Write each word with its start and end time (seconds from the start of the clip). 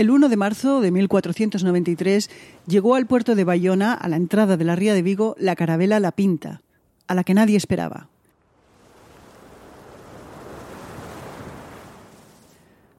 El 0.00 0.10
1 0.10 0.30
de 0.30 0.36
marzo 0.38 0.80
de 0.80 0.90
1493 0.92 2.30
llegó 2.66 2.94
al 2.94 3.04
puerto 3.04 3.34
de 3.34 3.44
Bayona, 3.44 3.92
a 3.92 4.08
la 4.08 4.16
entrada 4.16 4.56
de 4.56 4.64
la 4.64 4.74
ría 4.74 4.94
de 4.94 5.02
Vigo, 5.02 5.36
la 5.38 5.54
carabela 5.56 6.00
La 6.00 6.10
Pinta, 6.10 6.62
a 7.06 7.14
la 7.14 7.22
que 7.22 7.34
nadie 7.34 7.58
esperaba. 7.58 8.08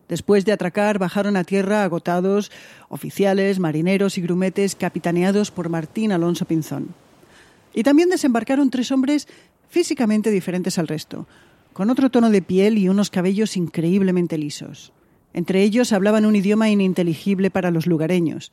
Después 0.09 0.45
de 0.45 0.51
atracar, 0.51 0.99
bajaron 0.99 1.37
a 1.37 1.43
tierra 1.43 1.83
agotados 1.83 2.51
oficiales, 2.87 3.57
marineros 3.57 4.19
y 4.19 4.21
grumetes 4.21 4.75
capitaneados 4.75 5.49
por 5.49 5.69
Martín 5.69 6.11
Alonso 6.11 6.45
Pinzón. 6.45 6.89
Y 7.73 7.81
también 7.81 8.09
desembarcaron 8.09 8.69
tres 8.69 8.91
hombres 8.91 9.27
físicamente 9.69 10.29
diferentes 10.29 10.77
al 10.77 10.87
resto, 10.87 11.25
con 11.73 11.89
otro 11.89 12.11
tono 12.11 12.29
de 12.29 12.43
piel 12.43 12.77
y 12.77 12.89
unos 12.89 13.09
cabellos 13.09 13.57
increíblemente 13.57 14.37
lisos. 14.37 14.93
Entre 15.33 15.63
ellos 15.63 15.93
hablaban 15.93 16.25
un 16.25 16.35
idioma 16.35 16.69
ininteligible 16.69 17.49
para 17.49 17.71
los 17.71 17.87
lugareños. 17.87 18.51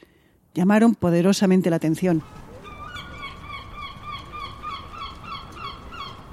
Llamaron 0.54 0.94
poderosamente 0.94 1.70
la 1.70 1.76
atención. 1.76 2.22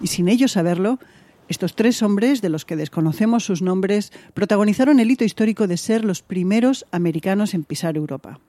Y 0.02 0.08
sin 0.08 0.27
ellos 0.27 0.52
saberlo, 0.52 0.99
estos 1.48 1.76
tres 1.76 2.02
hombres, 2.02 2.41
de 2.41 2.49
los 2.49 2.66
que 2.66 2.76
desconocemos 2.76 3.44
sus 3.44 3.62
nombres, 3.62 4.12
protagonizaron 4.34 4.99
el 4.99 5.12
hito 5.12 5.23
histórico 5.23 5.68
de 5.68 5.77
ser 5.77 6.04
los 6.04 6.21
primeros 6.21 6.85
americanos 6.91 7.54
en 7.54 7.63
pisar 7.63 7.98
Europa. 7.98 8.40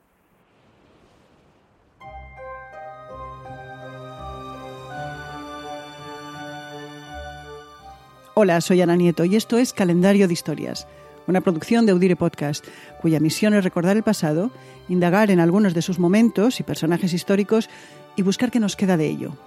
Hola, 8.39 8.61
soy 8.61 8.81
Ana 8.81 8.95
Nieto 8.95 9.25
y 9.25 9.35
esto 9.35 9.57
es 9.57 9.73
Calendario 9.73 10.27
de 10.27 10.33
Historias, 10.33 10.87
una 11.27 11.41
producción 11.41 11.85
de 11.85 11.91
Audire 11.91 12.15
Podcast, 12.15 12.65
cuya 13.01 13.19
misión 13.19 13.53
es 13.53 13.63
recordar 13.63 13.97
el 13.97 14.03
pasado, 14.03 14.51
indagar 14.89 15.29
en 15.29 15.39
algunos 15.39 15.73
de 15.73 15.81
sus 15.81 15.99
momentos 15.99 16.59
y 16.59 16.63
personajes 16.63 17.13
históricos 17.13 17.69
y 18.15 18.21
buscar 18.21 18.51
qué 18.51 18.59
nos 18.59 18.75
queda 18.75 18.97
de 18.97 19.07
ello. 19.07 19.37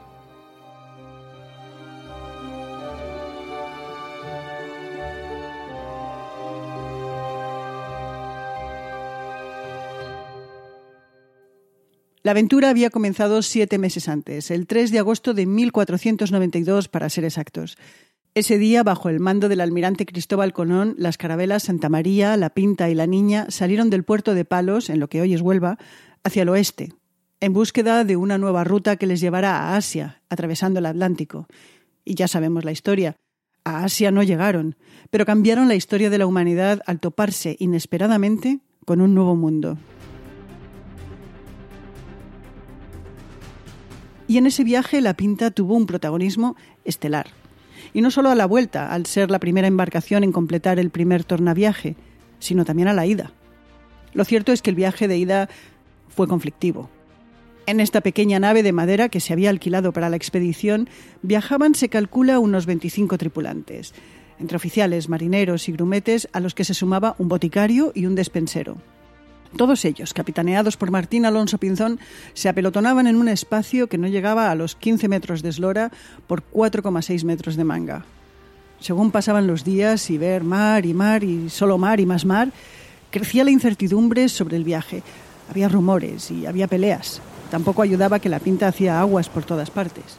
La 12.23 12.33
aventura 12.33 12.69
había 12.69 12.91
comenzado 12.91 13.41
siete 13.41 13.79
meses 13.79 14.07
antes, 14.07 14.51
el 14.51 14.67
3 14.67 14.91
de 14.91 14.99
agosto 14.99 15.33
de 15.33 15.47
1492 15.47 16.89
para 16.89 17.09
ser 17.09 17.25
exactos. 17.25 17.79
Ese 18.41 18.57
día, 18.57 18.83
bajo 18.83 19.11
el 19.11 19.21
mando 19.21 19.51
del 19.51 19.61
almirante 19.61 20.07
Cristóbal 20.07 20.55
Colón, 20.55 20.95
las 20.97 21.19
carabelas 21.19 21.65
Santa 21.65 21.91
María, 21.91 22.39
La 22.39 22.49
Pinta 22.49 22.89
y 22.89 22.95
La 22.95 23.07
Niña 23.07 23.45
salieron 23.51 23.91
del 23.91 24.03
puerto 24.03 24.33
de 24.33 24.47
Palos, 24.47 24.89
en 24.89 24.99
lo 24.99 25.11
que 25.11 25.21
hoy 25.21 25.35
es 25.35 25.43
Huelva, 25.43 25.77
hacia 26.25 26.41
el 26.41 26.49
oeste, 26.49 26.95
en 27.41 27.53
búsqueda 27.53 28.03
de 28.03 28.17
una 28.17 28.39
nueva 28.39 28.65
ruta 28.65 28.97
que 28.97 29.07
les 29.07 29.21
llevara 29.21 29.59
a 29.59 29.77
Asia, 29.77 30.23
atravesando 30.31 30.79
el 30.79 30.87
Atlántico. 30.87 31.49
Y 32.03 32.15
ya 32.15 32.29
sabemos 32.29 32.65
la 32.65 32.73
historia. 32.73 33.15
A 33.63 33.85
Asia 33.85 34.11
no 34.11 34.23
llegaron, 34.23 34.75
pero 35.11 35.27
cambiaron 35.27 35.69
la 35.69 35.75
historia 35.75 36.09
de 36.09 36.17
la 36.17 36.25
humanidad 36.25 36.81
al 36.87 36.99
toparse 36.99 37.57
inesperadamente 37.59 38.61
con 38.87 39.03
un 39.03 39.15
nuevo 39.15 39.37
mundo. 39.37 39.77
Y 44.27 44.39
en 44.39 44.47
ese 44.47 44.65
viaje 44.65 45.03
la 45.03 45.13
Pinta 45.13 45.51
tuvo 45.51 45.77
un 45.77 45.85
protagonismo 45.85 46.57
estelar. 46.87 47.39
Y 47.93 48.03
no 48.03 48.11
solo 48.11 48.31
a 48.31 48.35
la 48.35 48.47
vuelta, 48.47 48.93
al 48.93 49.07
ser 49.07 49.31
la 49.31 49.41
primera 49.41 49.69
embarcación 49.69 50.25
en 50.25 50.33
completar 50.33 50.79
el 50.79 50.91
primer 50.91 51.25
tornaviaje, 51.25 51.97
sino 52.39 52.65
también 52.65 52.89
a 52.89 52.93
la 52.93 53.07
ida. 53.07 53.33
Lo 54.13 54.25
cierto 54.25 54.53
es 54.53 54.63
que 54.63 54.71
el 54.71 54.77
viaje 54.77 55.09
de 55.09 55.19
ida 55.19 55.49
fue 56.09 56.29
conflictivo. 56.29 56.91
En 57.67 57.79
esta 57.79 58.01
pequeña 58.01 58.41
nave 58.41 58.63
de 58.63 58.73
madera 58.73 59.09
que 59.09 59.21
se 59.21 59.33
había 59.33 59.51
alquilado 59.51 59.93
para 59.93 60.09
la 60.09 60.17
expedición 60.17 60.89
viajaban, 61.23 61.75
se 61.75 61.89
calcula, 61.89 62.39
unos 62.39 62.67
25 62.67 63.17
tripulantes, 63.19 63.95
entre 64.41 64.57
oficiales, 64.57 65.09
marineros 65.09 65.69
y 65.69 65.73
grumetes, 65.73 66.29
a 66.33 66.41
los 66.41 66.55
que 66.55 66.65
se 66.65 66.75
sumaba 66.75 67.15
un 67.19 67.29
boticario 67.29 67.93
y 67.95 68.07
un 68.07 68.15
despensero. 68.15 68.79
Todos 69.57 69.85
ellos, 69.85 70.15
capitaneados 70.15 70.77
por 70.77 70.91
Martín 70.91 71.27
Alonso 71.27 71.59
Pinzón, 71.59 71.99
se 72.35 72.49
apelotonaban 72.49 73.07
en 73.07 73.17
un 73.17 73.29
espacio 73.29 73.89
que 73.89 73.99
no 73.99 74.07
llegaba 74.07 74.51
a 74.51 74.55
los 74.55 74.77
15 74.77 75.09
metros 75.09 75.43
de 75.43 75.49
eslora 75.49 75.91
por 76.27 76.45
4,6 76.53 77.25
metros 77.25 77.57
de 77.57 77.65
manga. 77.65 78.05
Según 78.79 79.11
pasaban 79.11 79.47
los 79.47 79.65
días 79.65 80.09
y 80.11 80.19
ver 80.19 80.45
mar 80.45 80.87
y 80.87 80.95
mar 80.95 81.25
y 81.25 81.51
solo 81.51 81.79
mar 81.79 82.01
y 82.01 82.07
más 82.07 82.25
mar, 82.25 82.53
crecía 83.11 83.45
la 83.45 83.51
incertidumbre 83.51 84.29
sobre 84.29 84.57
el 84.57 84.65
viaje. 84.65 85.03
Había 85.51 85.69
rumores 85.69 86.31
y 86.31 86.47
había 86.47 86.69
peleas. 86.69 87.21
Tampoco 87.51 87.83
ayudaba 87.83 88.21
que 88.21 88.29
la 88.29 88.39
pinta 88.39 88.69
hacía 88.69 89.01
aguas 89.01 89.29
por 89.29 89.45
todas 89.45 89.71
partes. 89.71 90.19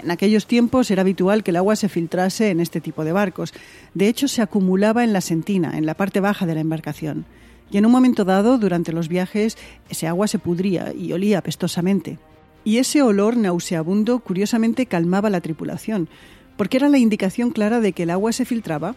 En 0.00 0.12
aquellos 0.12 0.46
tiempos 0.46 0.92
era 0.92 1.02
habitual 1.02 1.42
que 1.42 1.50
el 1.50 1.56
agua 1.56 1.74
se 1.74 1.88
filtrase 1.88 2.50
en 2.50 2.60
este 2.60 2.80
tipo 2.80 3.04
de 3.04 3.10
barcos. 3.10 3.52
De 3.94 4.06
hecho, 4.06 4.28
se 4.28 4.42
acumulaba 4.42 5.02
en 5.02 5.12
la 5.12 5.20
sentina, 5.20 5.76
en 5.76 5.86
la 5.86 5.94
parte 5.94 6.20
baja 6.20 6.46
de 6.46 6.54
la 6.54 6.60
embarcación 6.60 7.26
y 7.70 7.76
en 7.76 7.86
un 7.86 7.92
momento 7.92 8.24
dado, 8.24 8.58
durante 8.58 8.92
los 8.92 9.08
viajes, 9.08 9.58
ese 9.90 10.06
agua 10.06 10.26
se 10.26 10.38
pudría 10.38 10.92
y 10.94 11.12
olía 11.12 11.38
apestosamente. 11.38 12.18
Y 12.64 12.78
ese 12.78 13.02
olor 13.02 13.36
nauseabundo 13.36 14.18
curiosamente 14.20 14.86
calmaba 14.86 15.30
la 15.30 15.40
tripulación, 15.40 16.08
porque 16.56 16.78
era 16.78 16.88
la 16.88 16.98
indicación 16.98 17.50
clara 17.50 17.80
de 17.80 17.92
que 17.92 18.04
el 18.04 18.10
agua 18.10 18.32
se 18.32 18.44
filtraba, 18.44 18.94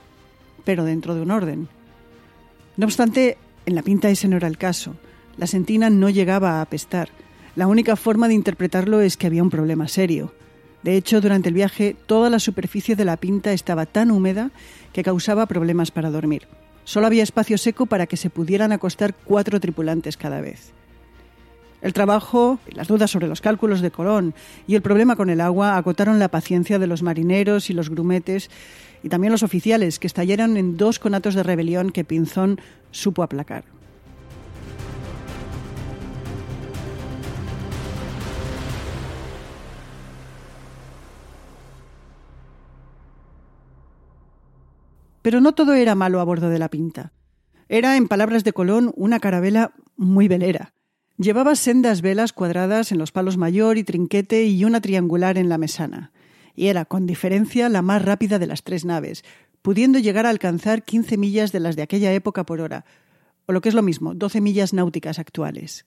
pero 0.64 0.84
dentro 0.84 1.16
de 1.16 1.22
un 1.22 1.32
orden. 1.32 1.68
No 2.78 2.86
obstante, 2.86 3.38
en 3.66 3.76
la 3.76 3.82
pinta 3.82 4.10
ese 4.10 4.28
no 4.28 4.38
era 4.38 4.48
el 4.48 4.58
caso. 4.58 4.96
La 5.38 5.48
sentina 5.48 5.90
no 5.90 6.10
llegaba 6.10 6.54
a 6.54 6.62
apestar. 6.62 7.10
La 7.56 7.68
única 7.68 7.96
forma 7.96 8.28
de 8.28 8.34
interpretarlo 8.34 9.02
es 9.02 9.18
que 9.18 9.28
había 9.28 9.44
un 9.44 9.50
problema 9.50 9.88
serio. 9.88 10.34
De 10.84 10.96
hecho, 10.96 11.22
durante 11.22 11.50
el 11.50 11.56
viaje, 11.56 11.96
toda 12.06 12.30
la 12.30 12.40
superficie 12.40 12.96
de 12.96 13.06
la 13.06 13.18
pinta 13.18 13.54
estaba 13.54 13.86
tan 13.86 14.10
húmeda 14.10 14.52
que 14.94 15.04
causaba 15.04 15.46
problemas 15.46 15.92
para 15.92 16.10
dormir. 16.10 16.48
Solo 16.84 17.08
había 17.08 17.24
espacio 17.24 17.58
seco 17.58 17.86
para 17.86 18.08
que 18.08 18.18
se 18.18 18.30
pudieran 18.30 18.72
acostar 18.72 19.14
cuatro 19.14 19.60
tripulantes 19.60 20.18
cada 20.18 20.42
vez. 20.42 20.74
El 21.82 21.94
trabajo, 21.94 22.60
las 22.70 22.88
dudas 22.88 23.10
sobre 23.10 23.28
los 23.28 23.42
cálculos 23.42 23.82
de 23.82 23.90
Colón 23.90 24.36
y 24.68 24.76
el 24.76 24.84
problema 24.84 25.16
con 25.16 25.30
el 25.32 25.42
agua 25.42 25.78
agotaron 25.78 26.20
la 26.20 26.30
paciencia 26.30 26.78
de 26.78 26.88
los 26.88 27.02
marineros 27.02 27.70
y 27.70 27.74
los 27.74 27.90
grumetes 27.90 28.52
y 29.04 29.10
también 29.10 29.32
los 29.32 29.42
oficiales, 29.42 29.98
que 29.98 30.06
estallaron 30.06 30.58
en 30.58 30.78
dos 30.78 31.00
conatos 31.00 31.34
de 31.34 31.42
rebelión 31.42 31.90
que 31.90 32.04
Pinzón 32.04 32.62
supo 32.92 33.24
aplacar. 33.24 33.64
Pero 45.22 45.42
no 45.42 45.54
todo 45.54 45.74
era 45.74 45.96
malo 45.96 46.20
a 46.20 46.24
bordo 46.24 46.50
de 46.50 46.60
la 46.60 46.70
Pinta. 46.70 47.14
Era, 47.70 47.96
en 47.96 48.08
palabras 48.08 48.44
de 48.44 48.54
Colón, 48.54 48.92
una 48.96 49.20
carabela 49.20 49.74
muy 49.96 50.28
velera. 50.28 50.74
Llevaba 51.18 51.56
sendas 51.56 52.02
velas 52.02 52.34
cuadradas 52.34 52.92
en 52.92 52.98
los 52.98 53.12
palos 53.12 53.38
mayor 53.38 53.78
y 53.78 53.84
trinquete 53.84 54.46
y 54.46 54.66
una 54.66 54.82
triangular 54.82 55.38
en 55.38 55.50
la 55.50 55.58
mesana. 55.58 56.12
Y 56.56 56.68
era, 56.68 56.86
con 56.86 57.06
diferencia, 57.06 57.70
la 57.70 57.82
más 57.82 58.04
rápida 58.04 58.40
de 58.40 58.48
las 58.48 58.64
tres 58.64 58.86
naves, 58.86 59.24
pudiendo 59.62 60.00
llegar 60.00 60.26
a 60.26 60.30
alcanzar 60.30 60.84
15 60.84 61.18
millas 61.18 61.52
de 61.52 61.60
las 61.60 61.76
de 61.76 61.84
aquella 61.84 62.12
época 62.14 62.46
por 62.46 62.60
hora, 62.60 62.86
o 63.46 63.54
lo 63.54 63.62
que 63.62 63.70
es 63.70 63.76
lo 63.76 63.84
mismo, 63.84 64.16
12 64.16 64.42
millas 64.42 64.74
náuticas 64.74 65.20
actuales. 65.20 65.86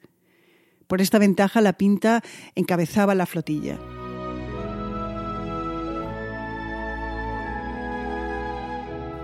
Por 0.87 1.00
esta 1.00 1.19
ventaja, 1.19 1.61
la 1.61 1.75
Pinta 1.75 2.23
encabezaba 2.55 3.15
la 3.15 3.27
flotilla. 3.27 3.78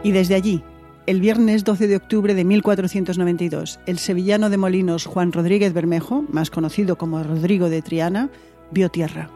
Y 0.03 0.13
desde 0.13 0.35
allí, 0.35 0.63
el 1.07 1.21
viernes 1.21 1.65
12 1.65 1.89
de 1.89 1.97
octubre 1.97 2.35
de 2.35 2.45
1492, 2.45 3.81
el 3.87 3.99
sevillano 3.99 4.49
de 4.49 4.57
Molinos 4.57 5.05
Juan 5.05 5.33
Rodríguez 5.33 5.73
Bermejo, 5.73 6.25
más 6.31 6.51
conocido 6.51 6.97
como 6.97 7.23
Rodrigo 7.23 7.69
de 7.69 7.83
Triana, 7.83 8.31
vio 8.71 8.89
tierra. 8.91 9.29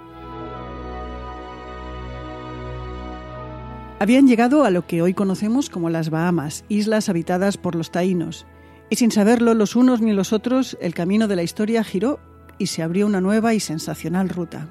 Habían 3.98 4.26
llegado 4.26 4.64
a 4.64 4.70
lo 4.70 4.86
que 4.86 5.02
hoy 5.02 5.14
conocemos 5.14 5.68
como 5.68 5.90
las 5.90 6.10
Bahamas, 6.10 6.64
islas 6.68 7.08
habitadas 7.08 7.56
por 7.56 7.74
los 7.74 7.90
taínos, 7.90 8.46
y 8.88 8.96
sin 8.96 9.10
saberlo 9.10 9.54
los 9.54 9.76
unos 9.76 10.00
ni 10.00 10.12
los 10.12 10.32
otros, 10.32 10.78
el 10.80 10.94
camino 10.94 11.28
de 11.28 11.36
la 11.36 11.42
historia 11.42 11.84
giró 11.84 12.20
y 12.58 12.66
se 12.66 12.82
abrió 12.82 13.06
una 13.06 13.20
nueva 13.20 13.54
y 13.54 13.60
sensacional 13.60 14.28
ruta. 14.28 14.68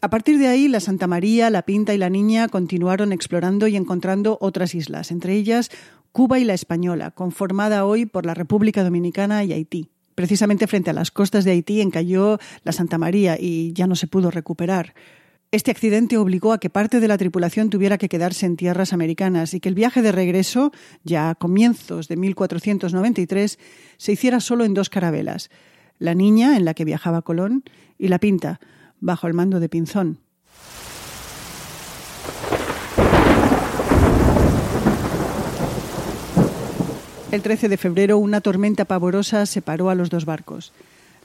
A 0.00 0.10
partir 0.10 0.38
de 0.38 0.46
ahí, 0.46 0.68
la 0.68 0.78
Santa 0.78 1.08
María, 1.08 1.50
la 1.50 1.62
Pinta 1.62 1.92
y 1.92 1.98
la 1.98 2.08
Niña 2.08 2.46
continuaron 2.46 3.12
explorando 3.12 3.66
y 3.66 3.74
encontrando 3.74 4.38
otras 4.40 4.76
islas, 4.76 5.10
entre 5.10 5.34
ellas 5.34 5.70
Cuba 6.12 6.38
y 6.38 6.44
la 6.44 6.54
Española, 6.54 7.10
conformada 7.10 7.84
hoy 7.84 8.06
por 8.06 8.24
la 8.24 8.34
República 8.34 8.84
Dominicana 8.84 9.42
y 9.42 9.52
Haití. 9.52 9.88
Precisamente 10.14 10.68
frente 10.68 10.90
a 10.90 10.92
las 10.92 11.10
costas 11.10 11.44
de 11.44 11.50
Haití 11.50 11.80
encalló 11.80 12.38
la 12.62 12.70
Santa 12.70 12.96
María 12.96 13.36
y 13.40 13.72
ya 13.72 13.88
no 13.88 13.96
se 13.96 14.06
pudo 14.06 14.30
recuperar. 14.30 14.94
Este 15.50 15.72
accidente 15.72 16.16
obligó 16.16 16.52
a 16.52 16.60
que 16.60 16.70
parte 16.70 17.00
de 17.00 17.08
la 17.08 17.18
tripulación 17.18 17.68
tuviera 17.68 17.98
que 17.98 18.08
quedarse 18.08 18.46
en 18.46 18.56
tierras 18.56 18.92
americanas 18.92 19.52
y 19.52 19.58
que 19.58 19.68
el 19.68 19.74
viaje 19.74 20.00
de 20.00 20.12
regreso, 20.12 20.70
ya 21.02 21.30
a 21.30 21.34
comienzos 21.34 22.06
de 22.06 22.16
1493, 22.16 23.58
se 23.96 24.12
hiciera 24.12 24.38
solo 24.38 24.64
en 24.64 24.74
dos 24.74 24.90
carabelas, 24.90 25.50
la 25.98 26.14
niña, 26.14 26.56
en 26.56 26.64
la 26.64 26.74
que 26.74 26.84
viajaba 26.84 27.22
Colón, 27.22 27.64
y 27.98 28.08
la 28.08 28.20
Pinta, 28.20 28.60
bajo 29.00 29.26
el 29.26 29.34
mando 29.34 29.60
de 29.60 29.68
Pinzón. 29.68 30.18
El 37.30 37.42
13 37.42 37.68
de 37.68 37.76
febrero 37.76 38.16
una 38.16 38.40
tormenta 38.40 38.86
pavorosa 38.86 39.44
separó 39.44 39.90
a 39.90 39.94
los 39.94 40.08
dos 40.08 40.24
barcos. 40.24 40.72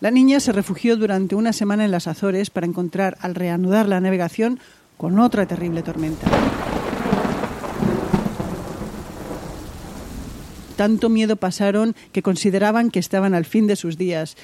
La 0.01 0.11
niña 0.11 0.41
se 0.41 0.51
refugió 0.51 0.97
durante 0.97 1.33
una 1.33 1.53
semana 1.53 1.85
en 1.85 1.91
las 1.91 2.07
Azores 2.07 2.49
para 2.49 2.67
encontrar, 2.67 3.17
al 3.21 3.35
reanudar 3.35 3.87
la 3.87 4.01
navegación, 4.01 4.59
con 4.97 5.17
otra 5.17 5.45
terrible 5.45 5.81
tormenta. 5.81 6.27
Tanto 10.75 11.07
miedo 11.07 11.37
pasaron 11.37 11.95
que 12.11 12.21
consideraban 12.23 12.89
que 12.89 12.99
estaban 12.99 13.33
al 13.33 13.45
fin 13.45 13.67
de 13.67 13.75
sus 13.75 13.97
días. 13.97 14.35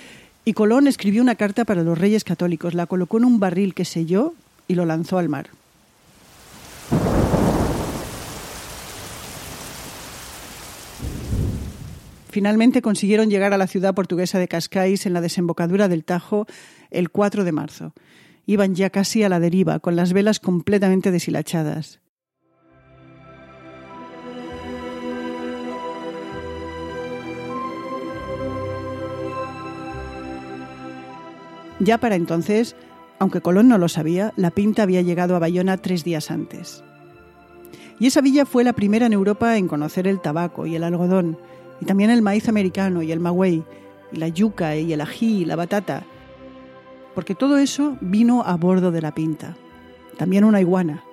Y 0.46 0.54
Colón 0.54 0.88
escribió 0.88 1.22
una 1.22 1.36
carta 1.36 1.66
para 1.66 1.84
los 1.84 1.98
reyes 1.98 2.24
católicos, 2.24 2.74
la 2.74 2.88
colocó 2.88 3.18
en 3.18 3.26
un 3.26 3.40
barril 3.40 3.74
que 3.74 3.86
selló 3.86 4.34
y 4.68 4.76
lo 4.76 4.86
lanzó 4.86 5.18
al 5.18 5.30
mar. 5.30 5.50
Finalmente 12.30 12.84
consiguieron 12.84 13.30
llegar 13.30 13.54
a 13.54 13.58
la 13.58 13.68
ciudad 13.68 13.96
portuguesa 13.96 14.38
de 14.38 14.48
Cascais 14.48 15.06
en 15.06 15.14
la 15.14 15.22
desembocadura 15.22 15.88
del 15.88 16.04
Tajo 16.04 16.46
el 16.92 17.10
4 17.10 17.44
de 17.44 17.52
marzo. 17.52 17.94
Iban 18.46 18.76
ya 18.76 18.92
casi 18.92 19.24
a 19.24 19.30
la 19.30 19.40
deriva, 19.40 19.80
con 19.80 19.96
las 19.96 20.14
velas 20.14 20.40
completamente 20.40 21.12
deshilachadas. 21.12 22.00
Ya 31.80 31.98
para 31.98 32.16
entonces, 32.16 32.76
aunque 33.20 33.42
Colón 33.42 33.68
no 33.68 33.78
lo 33.78 33.88
sabía, 33.88 34.34
la 34.36 34.52
Pinta 34.52 34.84
había 34.84 35.02
llegado 35.02 35.36
a 35.36 35.40
Bayona 35.40 35.78
tres 35.78 36.04
días 36.04 36.32
antes. 36.32 36.84
Y 38.00 38.08
esa 38.08 38.22
villa 38.22 38.46
fue 38.46 38.64
la 38.64 38.74
primera 38.74 39.06
en 39.06 39.14
Europa 39.14 39.58
en 39.58 39.68
conocer 39.68 40.08
el 40.08 40.22
tabaco 40.22 40.66
y 40.66 40.76
el 40.76 40.84
algodón, 40.84 41.38
y 41.82 41.86
también 41.86 42.10
el 42.10 42.22
maíz 42.22 42.48
americano 42.48 43.02
y 43.02 43.12
el 43.12 43.20
maguey, 43.20 43.64
y 44.12 44.18
la 44.18 44.28
yuca 44.28 44.76
y 44.76 44.92
el 44.94 45.02
ají 45.02 45.42
y 45.42 45.46
la 45.46 45.56
batata, 45.56 46.04
porque 47.20 47.36
todo 47.36 47.58
eso 47.58 47.98
vino 48.02 48.44
a 48.44 48.56
bordo 48.56 48.92
de 48.92 49.02
la 49.02 49.14
pinta. 49.14 49.58
También 50.18 50.46
una 50.46 50.62
iguana. 50.62 51.04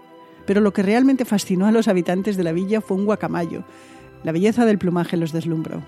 Pero 0.46 0.60
lo 0.60 0.72
que 0.72 0.82
realmente 0.82 1.24
fascinó 1.24 1.66
a 1.66 1.72
los 1.72 1.88
habitantes 1.88 2.36
de 2.36 2.44
la 2.44 2.52
villa 2.52 2.80
fue 2.80 2.96
un 2.96 3.06
guacamayo. 3.06 3.64
La 4.22 4.30
belleza 4.30 4.64
del 4.64 4.78
plumaje 4.78 5.16
los 5.16 5.32
deslumbró. 5.32 5.82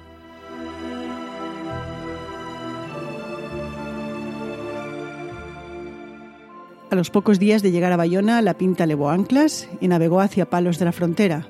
A 6.90 6.94
los 6.94 7.10
pocos 7.10 7.38
días 7.38 7.62
de 7.62 7.70
llegar 7.70 7.92
a 7.92 7.98
Bayona, 7.98 8.40
la 8.40 8.56
Pinta 8.56 8.86
levó 8.86 9.10
anclas 9.10 9.68
y 9.80 9.88
navegó 9.88 10.22
hacia 10.22 10.48
Palos 10.48 10.78
de 10.78 10.86
la 10.86 10.92
Frontera, 10.92 11.46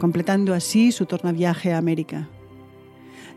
completando 0.00 0.54
así 0.54 0.90
su 0.90 1.06
tornaviaje 1.06 1.72
a 1.72 1.78
América. 1.78 2.28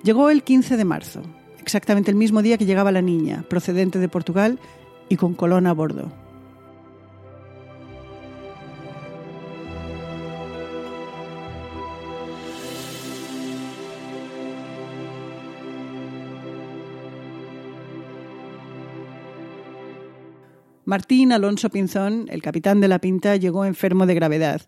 Llegó 0.01 0.31
el 0.31 0.41
15 0.41 0.75
de 0.75 0.85
marzo, 0.85 1.21
exactamente 1.61 2.09
el 2.09 2.17
mismo 2.17 2.41
día 2.41 2.57
que 2.57 2.65
llegaba 2.65 2.91
la 2.91 3.03
niña, 3.03 3.45
procedente 3.47 3.99
de 3.99 4.09
Portugal 4.09 4.59
y 5.07 5.17
con 5.17 5.35
Colón 5.35 5.67
a 5.67 5.73
bordo. 5.73 6.24
Martín 20.85 21.31
Alonso 21.31 21.71
Pinzón, 21.71 22.27
el 22.29 22.43
capitán 22.43 22.79
de 22.79 22.87
la 22.87 22.99
Pinta, 22.99 23.35
llegó 23.37 23.65
enfermo 23.65 24.05
de 24.05 24.13
gravedad. 24.13 24.61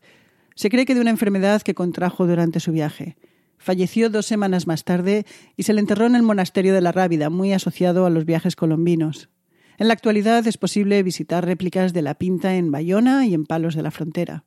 Se 0.55 0.69
cree 0.71 0.87
que 0.87 0.95
de 0.95 1.01
una 1.01 1.11
enfermedad 1.11 1.61
que 1.61 1.75
contrajo 1.75 2.25
durante 2.25 2.59
su 2.59 2.71
viaje. 2.71 3.17
Falleció 3.59 4.09
dos 4.09 4.25
semanas 4.25 4.65
más 4.65 4.83
tarde 4.83 5.27
y 5.55 5.63
se 5.63 5.73
le 5.73 5.79
enterró 5.79 6.07
en 6.07 6.15
el 6.15 6.23
monasterio 6.23 6.73
de 6.73 6.81
la 6.81 6.91
Rábida, 6.91 7.29
muy 7.29 7.53
asociado 7.53 8.07
a 8.07 8.09
los 8.09 8.25
viajes 8.25 8.55
colombinos. 8.55 9.29
En 9.77 9.89
la 9.89 9.93
actualidad 9.93 10.47
es 10.47 10.57
posible 10.57 11.03
visitar 11.03 11.45
réplicas 11.45 11.93
de 11.93 12.01
la 12.01 12.15
Pinta 12.15 12.55
en 12.55 12.71
Bayona 12.71 13.27
y 13.27 13.35
en 13.35 13.45
Palos 13.45 13.75
de 13.75 13.83
la 13.83 13.91
Frontera. 13.91 14.45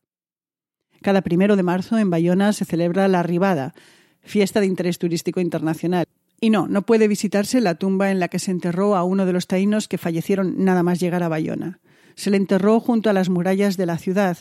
Cada 1.02 1.22
primero 1.22 1.55
de 1.55 1.62
marzo 1.62 1.99
en 1.99 2.11
Bayona 2.11 2.52
se 2.52 2.64
celebra 2.64 3.06
la 3.06 3.22
Ribada, 3.22 3.75
fiesta 4.22 4.58
de 4.58 4.67
interés 4.67 4.99
turístico 4.99 5.40
internacional. 5.40 6.06
Y 6.41 6.51
no, 6.51 6.69
no 6.69 6.83
puede 6.83 7.07
visitarse 7.07 7.61
la 7.61 7.75
tumba 7.75 8.11
en 8.11 8.19
la 8.19 8.29
que 8.29 8.39
se 8.39 8.51
enterró 8.51 8.97
a 8.97 9.05
uno 9.05 9.27
de 9.27 9.33
los 9.33 9.47
taínos 9.47 9.89
que 9.89 9.99
fallecieron 9.99 10.65
nada 10.65 10.83
más 10.83 10.99
llegar 10.99 11.23
a 11.23 11.29
Bayona. 11.29 11.81
Se 12.15 12.31
le 12.31 12.39
enterró 12.39 12.81
junto 12.81 13.11
a 13.11 13.13
las 13.13 13.29
murallas 13.29 13.77
de 13.77 13.87
la 13.87 13.99
ciudad, 13.99 14.39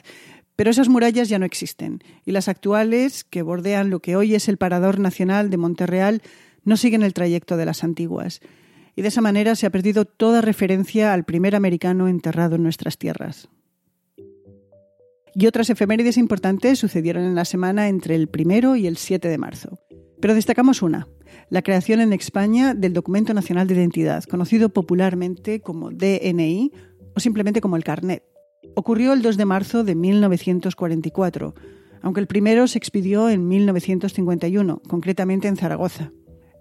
pero 0.56 0.72
esas 0.72 0.90
murallas 0.90 1.30
ya 1.30 1.40
no 1.40 1.46
existen 1.46 2.04
y 2.26 2.32
las 2.32 2.48
actuales, 2.48 3.24
que 3.24 3.42
bordean 3.42 3.90
lo 3.90 4.02
que 4.02 4.16
hoy 4.16 4.36
es 4.36 4.48
el 4.48 4.58
Parador 4.58 5.00
Nacional 5.00 5.50
de 5.50 5.58
Monterreal, 5.58 6.22
no 6.64 6.78
siguen 6.78 7.04
el 7.04 7.14
trayecto 7.14 7.58
de 7.58 7.66
las 7.66 7.84
antiguas. 7.84 8.42
Y 8.96 9.02
de 9.02 9.08
esa 9.10 9.22
manera 9.22 9.56
se 9.56 9.66
ha 9.66 9.70
perdido 9.70 10.06
toda 10.06 10.42
referencia 10.42 11.14
al 11.14 11.24
primer 11.24 11.56
americano 11.56 12.08
enterrado 12.08 12.56
en 12.56 12.64
nuestras 12.64 12.98
tierras. 12.98 13.50
Y 15.34 15.48
otras 15.48 15.70
efemérides 15.70 16.18
importantes 16.18 16.80
sucedieron 16.80 17.24
en 17.24 17.36
la 17.36 17.46
semana 17.46 17.88
entre 17.88 18.16
el 18.16 18.28
primero 18.28 18.76
y 18.76 18.88
el 18.88 18.98
7 18.98 19.30
de 19.30 19.38
marzo. 19.38 19.80
Pero 20.20 20.36
destacamos 20.36 20.82
una, 20.82 21.08
la 21.50 21.62
creación 21.62 22.02
en 22.02 22.14
España 22.14 22.74
del 22.74 22.94
Documento 22.94 23.34
Nacional 23.34 23.68
de 23.68 23.76
Identidad, 23.76 24.24
conocido 24.26 24.70
popularmente 24.70 25.62
como 25.62 25.92
DNI 25.92 26.72
o 27.16 27.20
simplemente 27.20 27.62
como 27.62 27.78
el 27.78 27.84
Carnet. 27.84 28.24
Ocurrió 28.76 29.14
el 29.14 29.22
2 29.22 29.38
de 29.38 29.46
marzo 29.46 29.84
de 29.84 29.96
1944, 29.96 31.56
aunque 32.02 32.20
el 32.20 32.28
primero 32.28 32.68
se 32.68 32.78
expidió 32.78 33.30
en 33.30 33.48
1951, 33.48 34.82
concretamente 34.88 35.48
en 35.48 35.58
Zaragoza. 35.58 36.12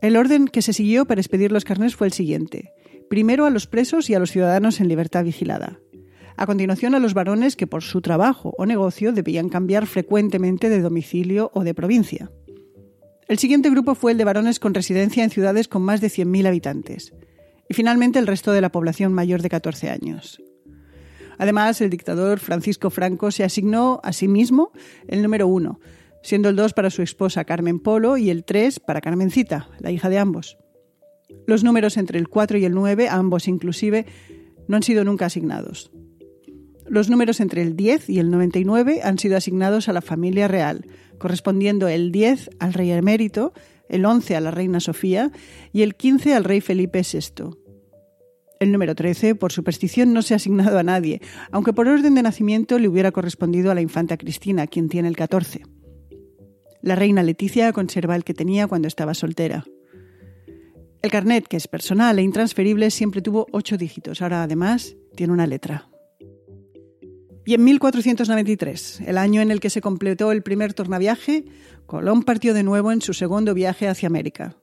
El 0.01 0.17
orden 0.17 0.47
que 0.47 0.63
se 0.63 0.73
siguió 0.73 1.07
para 1.07 1.21
expedir 1.21 1.51
los 1.51 1.65
carnés 1.65 1.97
fue 1.97 2.07
el 2.07 2.13
siguiente. 2.13 2.73
Primero 3.11 3.47
a 3.47 3.51
los 3.51 3.67
presos 3.67 4.09
y 4.11 4.15
a 4.15 4.21
los 4.21 4.31
ciudadanos 4.31 4.81
en 4.81 4.89
libertad 4.89 5.25
vigilada. 5.25 5.81
A 6.37 6.47
continuación 6.47 6.95
a 6.95 7.01
los 7.01 7.15
varones 7.15 7.57
que 7.57 7.67
por 7.67 7.83
su 7.83 8.01
trabajo 8.01 8.55
o 8.57 8.65
negocio 8.65 9.13
debían 9.13 9.49
cambiar 9.49 9.87
frecuentemente 9.87 10.69
de 10.69 10.81
domicilio 10.81 11.51
o 11.53 11.65
de 11.65 11.75
provincia. 11.75 12.31
El 13.29 13.39
siguiente 13.39 13.69
grupo 13.69 13.95
fue 13.95 14.13
el 14.13 14.19
de 14.19 14.25
varones 14.25 14.59
con 14.59 14.73
residencia 14.73 15.23
en 15.23 15.29
ciudades 15.29 15.69
con 15.69 15.83
más 15.83 16.01
de 16.01 16.09
100.000 16.09 16.47
habitantes. 16.47 17.13
Y 17.69 17.75
finalmente 17.75 18.19
el 18.19 18.27
resto 18.27 18.53
de 18.53 18.63
la 18.63 18.73
población 18.73 19.13
mayor 19.13 19.43
de 19.43 19.51
14 19.51 19.91
años. 19.91 20.43
Además, 21.37 21.81
el 21.83 21.91
dictador 21.91 22.39
Francisco 22.41 22.89
Franco 22.89 23.31
se 23.31 23.45
asignó 23.45 24.01
a 24.03 24.15
sí 24.15 24.29
mismo 24.29 24.73
el 25.09 25.23
número 25.23 25.47
uno, 25.47 25.79
siendo 26.23 26.49
el 26.49 26.57
dos 26.57 26.73
para 26.73 26.89
su 26.89 27.03
esposa 27.03 27.45
Carmen 27.45 27.81
Polo 27.81 28.17
y 28.17 28.31
el 28.31 28.45
tres 28.45 28.81
para 28.81 29.03
Carmencita, 29.03 29.69
la 29.79 29.91
hija 29.91 30.09
de 30.09 30.19
ambos. 30.19 30.57
Los 31.47 31.63
números 31.63 31.99
entre 31.99 32.19
el 32.19 32.29
4 32.29 32.57
y 32.57 32.65
el 32.65 32.75
9, 32.75 33.09
ambos 33.11 33.47
inclusive, 33.47 34.07
no 34.69 34.77
han 34.77 34.83
sido 34.83 35.05
nunca 35.05 35.27
asignados. 35.27 35.93
Los 36.87 37.11
números 37.11 37.41
entre 37.41 37.61
el 37.61 37.77
10 37.77 38.09
y 38.09 38.19
el 38.19 38.31
99 38.31 39.01
han 39.05 39.19
sido 39.19 39.37
asignados 39.37 39.91
a 39.91 39.93
la 39.93 40.01
familia 40.01 40.49
real, 40.49 40.87
correspondiendo 41.19 41.89
el 41.89 42.13
10 42.13 42.51
al 42.59 42.73
rey 42.73 42.91
emérito, 42.93 43.53
el 43.89 44.05
11 44.05 44.37
a 44.37 44.41
la 44.41 44.51
reina 44.51 44.81
Sofía 44.81 45.31
y 45.73 45.83
el 45.83 45.95
15 45.95 46.35
al 46.35 46.45
rey 46.45 46.61
Felipe 46.61 47.03
VI. 47.03 47.51
El 48.61 48.73
número 48.73 48.95
13, 48.95 49.35
por 49.37 49.53
superstición, 49.53 50.13
no 50.13 50.23
se 50.23 50.35
ha 50.35 50.37
asignado 50.37 50.79
a 50.79 50.83
nadie, 50.83 51.21
aunque 51.53 51.73
por 51.73 51.87
orden 51.87 52.15
de 52.15 52.23
nacimiento 52.23 52.79
le 52.79 52.89
hubiera 52.89 53.13
correspondido 53.13 53.71
a 53.71 53.75
la 53.75 53.81
infanta 53.81 54.17
Cristina, 54.17 54.67
quien 54.67 54.89
tiene 54.89 55.09
el 55.09 55.17
14. 55.17 55.63
La 56.83 56.97
reina 56.97 57.23
Leticia 57.23 57.73
conserva 57.73 58.17
el 58.17 58.25
que 58.25 58.35
tenía 58.35 58.67
cuando 58.67 58.89
estaba 58.89 59.15
soltera. 59.15 59.65
El 61.03 61.11
carnet, 61.11 61.47
que 61.47 61.57
es 61.57 61.69
personal 61.69 62.19
e 62.19 62.23
intransferible, 62.23 62.91
siempre 62.91 63.23
tuvo 63.23 63.47
ocho 63.53 63.77
dígitos. 63.77 64.21
Ahora, 64.21 64.43
además, 64.43 64.97
tiene 65.15 65.33
una 65.33 65.47
letra. 65.47 65.89
Y 67.49 67.55
en 67.55 67.65
1493, 67.65 69.05
el 69.07 69.17
año 69.17 69.41
en 69.41 69.51
el 69.51 69.59
que 69.59 69.71
se 69.71 69.81
completó 69.81 70.33
el 70.33 70.43
primer 70.43 70.75
tornaviaje, 70.75 71.47
Colón 71.87 72.23
partió 72.23 72.53
de 72.53 72.63
nuevo 72.63 72.93
en 72.93 73.01
su 73.01 73.15
segundo 73.15 73.55
viaje 73.55 73.89
hacia 73.89 74.07
América. 74.07 74.59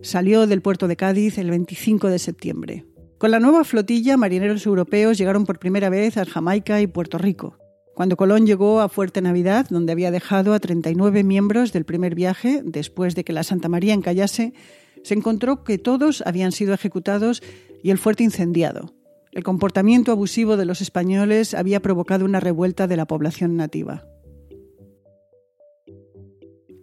Salió 0.00 0.46
del 0.46 0.62
puerto 0.62 0.88
de 0.88 0.96
Cádiz 0.96 1.36
el 1.36 1.50
25 1.50 2.08
de 2.08 2.18
septiembre. 2.18 2.86
Con 3.18 3.30
la 3.30 3.40
nueva 3.40 3.62
flotilla, 3.62 4.16
marineros 4.16 4.64
europeos 4.64 5.18
llegaron 5.18 5.44
por 5.44 5.58
primera 5.58 5.90
vez 5.90 6.16
a 6.16 6.24
Jamaica 6.24 6.80
y 6.80 6.86
Puerto 6.86 7.18
Rico. 7.18 7.58
Cuando 7.94 8.16
Colón 8.16 8.46
llegó 8.46 8.80
a 8.80 8.88
Fuerte 8.88 9.20
Navidad, 9.20 9.66
donde 9.68 9.92
había 9.92 10.10
dejado 10.10 10.54
a 10.54 10.60
39 10.60 11.24
miembros 11.24 11.74
del 11.74 11.84
primer 11.84 12.14
viaje, 12.14 12.62
después 12.64 13.14
de 13.14 13.24
que 13.24 13.34
la 13.34 13.42
Santa 13.42 13.68
María 13.68 13.92
encallase, 13.92 14.54
se 15.02 15.12
encontró 15.12 15.62
que 15.62 15.76
todos 15.76 16.22
habían 16.24 16.52
sido 16.52 16.72
ejecutados 16.72 17.42
y 17.82 17.90
el 17.90 17.98
fuerte 17.98 18.24
incendiado. 18.24 18.94
El 19.34 19.42
comportamiento 19.42 20.12
abusivo 20.12 20.56
de 20.56 20.64
los 20.64 20.80
españoles 20.80 21.54
había 21.54 21.80
provocado 21.80 22.24
una 22.24 22.38
revuelta 22.38 22.86
de 22.86 22.96
la 22.96 23.04
población 23.04 23.56
nativa. 23.56 24.06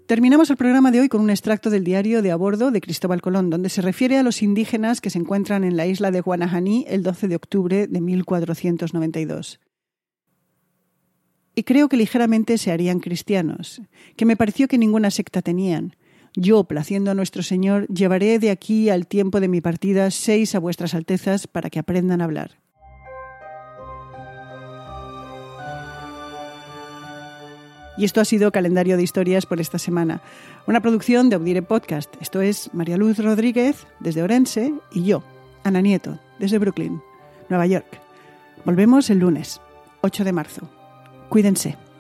Terminamos 0.06 0.50
el 0.50 0.58
programa 0.58 0.92
de 0.92 1.00
hoy 1.00 1.08
con 1.08 1.22
un 1.22 1.30
extracto 1.30 1.70
del 1.70 1.86
diario 1.86 2.22
de 2.22 2.30
a 2.30 2.36
bordo 2.36 2.72
de 2.72 2.82
Cristóbal 2.82 3.22
Colón, 3.22 3.50
donde 3.50 3.70
se 3.70 3.82
refiere 3.82 4.18
a 4.18 4.24
los 4.24 4.42
indígenas 4.42 5.00
que 5.00 5.10
se 5.10 5.18
encuentran 5.18 5.64
en 5.64 5.78
la 5.78 5.88
isla 5.88 6.12
de 6.12 6.20
Guanajaní 6.20 6.84
el 6.90 7.04
12 7.04 7.30
de 7.30 7.38
octubre 7.38 7.88
de 7.88 8.02
1492. 8.02 9.62
Y 11.56 11.64
creo 11.64 11.88
que 11.88 11.96
ligeramente 11.96 12.58
se 12.58 12.74
harían 12.74 13.00
cristianos, 13.00 13.82
que 14.18 14.26
me 14.26 14.36
pareció 14.36 14.68
que 14.68 14.78
ninguna 14.78 15.10
secta 15.10 15.42
tenían. 15.42 15.96
Yo, 16.36 16.64
placiendo 16.64 17.12
a 17.12 17.14
nuestro 17.14 17.44
Señor, 17.44 17.88
llevaré 17.88 18.40
de 18.40 18.52
aquí 18.52 18.90
al 18.90 19.06
tiempo 19.06 19.40
de 19.42 19.50
mi 19.50 19.60
partida 19.60 20.10
seis 20.12 20.56
a 20.56 20.60
vuestras 20.60 20.94
altezas 20.94 21.48
para 21.48 21.70
que 21.70 21.80
aprendan 21.80 22.22
a 22.22 22.24
hablar. 22.24 22.62
Y 27.98 28.06
esto 28.06 28.22
ha 28.22 28.26
sido 28.26 28.52
Calendario 28.52 28.96
de 28.96 29.04
Historias 29.04 29.46
por 29.46 29.60
esta 29.60 29.78
semana. 29.78 30.22
Una 30.66 30.82
producción 30.82 31.30
de 31.30 31.36
Audire 31.36 31.62
Podcast. 31.62 32.14
Esto 32.22 32.42
es 32.42 32.74
María 32.74 32.98
Luz 32.98 33.20
Rodríguez 33.20 33.86
desde 34.00 34.24
Orense 34.24 34.74
y 34.94 35.04
yo, 35.04 35.24
Ana 35.64 35.82
Nieto, 35.82 36.18
desde 36.40 36.58
Brooklyn, 36.58 37.02
Nueva 37.50 37.68
York. 37.68 38.00
Volvemos 38.64 39.10
el 39.10 39.20
lunes, 39.20 39.60
8 40.02 40.24
de 40.24 40.32
marzo. 40.32 40.70
Cuídense. 41.30 41.91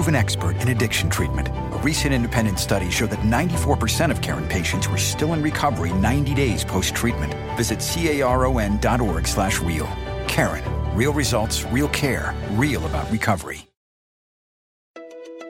Proven 0.00 0.14
expert 0.14 0.56
in 0.62 0.68
addiction 0.68 1.10
treatment. 1.10 1.48
A 1.48 1.80
recent 1.82 2.14
independent 2.14 2.58
study 2.58 2.88
showed 2.88 3.10
that 3.10 3.18
94% 3.18 4.10
of 4.10 4.22
Karen 4.22 4.48
patients 4.48 4.88
were 4.88 4.96
still 4.96 5.34
in 5.34 5.42
recovery 5.42 5.92
90 5.92 6.32
days 6.32 6.64
post-treatment. 6.64 7.34
Visit 7.58 7.80
caron.org 7.80 9.26
slash 9.26 9.60
real. 9.60 9.86
Karen. 10.26 10.64
Real 10.96 11.12
results, 11.12 11.66
real 11.66 11.88
care, 11.88 12.34
real 12.52 12.86
about 12.86 13.10
recovery. 13.10 13.68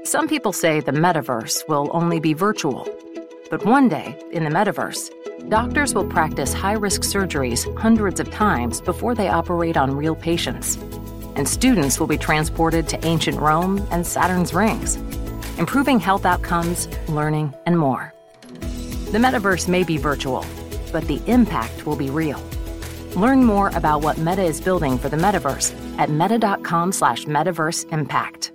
Some 0.02 0.26
people 0.26 0.52
say 0.52 0.80
the 0.80 0.90
metaverse 0.90 1.68
will 1.68 1.88
only 1.92 2.18
be 2.18 2.34
virtual. 2.34 2.88
But 3.50 3.64
one 3.64 3.88
day, 3.88 4.18
in 4.32 4.42
the 4.42 4.50
metaverse, 4.50 5.10
doctors 5.48 5.94
will 5.94 6.08
practice 6.08 6.52
high-risk 6.52 7.02
surgeries 7.02 7.62
hundreds 7.78 8.18
of 8.18 8.32
times 8.32 8.80
before 8.80 9.14
they 9.14 9.28
operate 9.28 9.76
on 9.76 9.96
real 9.96 10.16
patients 10.16 10.76
and 11.36 11.48
students 11.48 11.98
will 11.98 12.06
be 12.06 12.18
transported 12.18 12.88
to 12.88 13.04
ancient 13.04 13.40
Rome 13.40 13.86
and 13.90 14.06
Saturn's 14.06 14.54
rings, 14.54 14.96
improving 15.58 16.00
health 16.00 16.24
outcomes, 16.24 16.88
learning, 17.08 17.54
and 17.66 17.78
more. 17.78 18.12
The 19.12 19.18
metaverse 19.18 19.68
may 19.68 19.82
be 19.82 19.96
virtual, 19.96 20.44
but 20.92 21.06
the 21.06 21.20
impact 21.26 21.86
will 21.86 21.96
be 21.96 22.10
real. 22.10 22.40
Learn 23.16 23.44
more 23.44 23.70
about 23.74 24.02
what 24.02 24.18
Meta 24.18 24.42
is 24.42 24.60
building 24.60 24.98
for 24.98 25.08
the 25.08 25.16
metaverse 25.16 25.74
at 25.98 26.10
meta.com 26.10 26.92
slash 26.92 27.24
metaverse 27.24 27.92
impact. 27.92 28.52